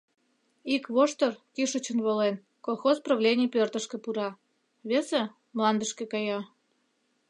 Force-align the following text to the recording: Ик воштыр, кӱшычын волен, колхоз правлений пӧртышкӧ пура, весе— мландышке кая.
Ик 0.75 0.83
воштыр, 0.95 1.33
кӱшычын 1.55 1.97
волен, 2.05 2.35
колхоз 2.65 2.97
правлений 3.05 3.49
пӧртышкӧ 3.53 3.97
пура, 4.03 4.29
весе— 4.89 5.21
мландышке 5.55 6.05
кая. 6.13 6.39